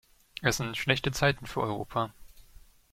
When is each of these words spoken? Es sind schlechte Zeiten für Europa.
Es 0.41 0.57
sind 0.57 0.77
schlechte 0.77 1.11
Zeiten 1.11 1.45
für 1.45 1.61
Europa. 1.61 2.11